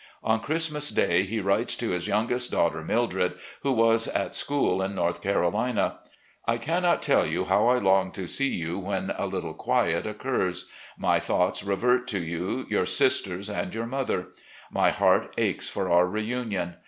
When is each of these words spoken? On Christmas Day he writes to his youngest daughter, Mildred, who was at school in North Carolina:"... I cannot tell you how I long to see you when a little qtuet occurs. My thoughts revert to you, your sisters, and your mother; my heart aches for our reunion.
On 0.23 0.39
Christmas 0.39 0.89
Day 0.89 1.21
he 1.25 1.39
writes 1.39 1.75
to 1.75 1.91
his 1.91 2.07
youngest 2.07 2.49
daughter, 2.49 2.81
Mildred, 2.81 3.33
who 3.61 3.71
was 3.71 4.07
at 4.07 4.33
school 4.33 4.81
in 4.81 4.95
North 4.95 5.21
Carolina:"... 5.21 5.99
I 6.53 6.57
cannot 6.57 7.03
tell 7.03 7.23
you 7.23 7.43
how 7.45 7.67
I 7.67 7.77
long 7.77 8.11
to 8.13 8.25
see 8.25 8.47
you 8.47 8.79
when 8.79 9.11
a 9.15 9.27
little 9.27 9.53
qtuet 9.53 10.07
occurs. 10.07 10.67
My 10.97 11.19
thoughts 11.19 11.63
revert 11.63 12.07
to 12.07 12.19
you, 12.19 12.65
your 12.67 12.87
sisters, 12.87 13.47
and 13.47 13.75
your 13.75 13.85
mother; 13.85 14.29
my 14.71 14.89
heart 14.89 15.35
aches 15.37 15.69
for 15.69 15.91
our 15.91 16.07
reunion. 16.07 16.77